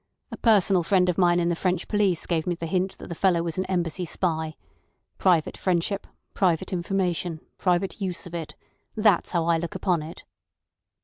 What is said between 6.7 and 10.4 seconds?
information, private use of it—that's how I look upon it."